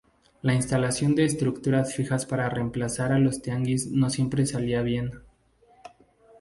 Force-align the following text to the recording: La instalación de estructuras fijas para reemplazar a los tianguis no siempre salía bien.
La 0.41 0.55
instalación 0.55 1.13
de 1.13 1.25
estructuras 1.25 1.93
fijas 1.93 2.25
para 2.25 2.49
reemplazar 2.49 3.11
a 3.11 3.19
los 3.19 3.43
tianguis 3.43 3.91
no 3.91 4.09
siempre 4.09 4.47
salía 4.47 4.81
bien. 4.81 5.11